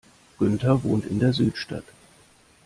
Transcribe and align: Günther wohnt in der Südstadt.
Günther 0.39 0.83
wohnt 0.83 1.05
in 1.05 1.19
der 1.19 1.31
Südstadt. 1.31 1.83